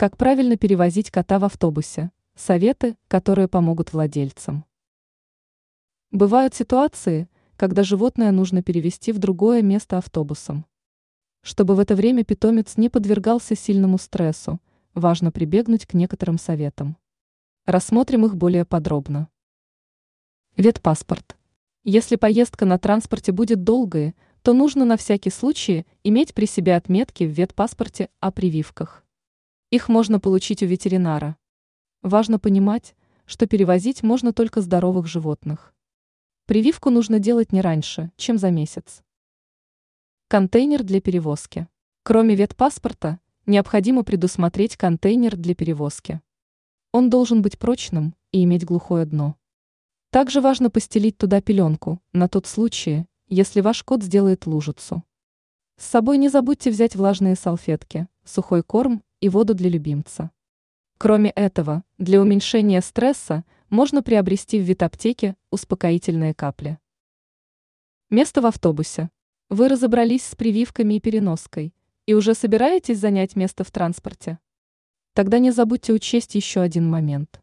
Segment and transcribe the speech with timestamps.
[0.00, 2.12] Как правильно перевозить кота в автобусе?
[2.36, 4.64] Советы, которые помогут владельцам.
[6.12, 10.66] Бывают ситуации, когда животное нужно перевести в другое место автобусом.
[11.42, 14.60] Чтобы в это время питомец не подвергался сильному стрессу,
[14.94, 16.96] важно прибегнуть к некоторым советам.
[17.66, 19.28] Рассмотрим их более подробно.
[20.56, 21.36] Ветпаспорт.
[21.82, 27.24] Если поездка на транспорте будет долгой, то нужно на всякий случай иметь при себе отметки
[27.24, 29.04] в ветпаспорте о прививках.
[29.70, 31.36] Их можно получить у ветеринара.
[32.00, 35.74] Важно понимать, что перевозить можно только здоровых животных.
[36.46, 39.02] Прививку нужно делать не раньше, чем за месяц.
[40.28, 41.68] Контейнер для перевозки.
[42.02, 46.22] Кроме ветпаспорта, необходимо предусмотреть контейнер для перевозки.
[46.92, 49.36] Он должен быть прочным и иметь глухое дно.
[50.08, 55.04] Также важно постелить туда пеленку, на тот случай, если ваш кот сделает лужицу.
[55.76, 60.30] С собой не забудьте взять влажные салфетки, сухой корм и воду для любимца.
[60.98, 66.78] Кроме этого, для уменьшения стресса можно приобрести в ветаптеке успокоительные капли.
[68.10, 69.10] Место в автобусе.
[69.48, 71.74] Вы разобрались с прививками и переноской
[72.06, 74.38] и уже собираетесь занять место в транспорте?
[75.14, 77.42] Тогда не забудьте учесть еще один момент.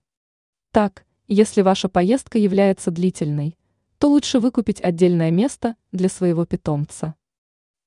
[0.72, 3.58] Так, если ваша поездка является длительной,
[3.98, 7.16] то лучше выкупить отдельное место для своего питомца.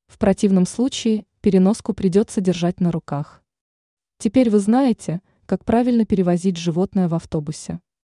[0.06, 3.42] В противном случае переноску придется держать на руках.
[4.18, 7.80] Теперь вы знаете, как правильно перевозить животное в автобусе.